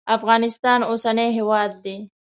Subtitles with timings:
[0.17, 1.97] افغانستان اوسنی هیواد دی.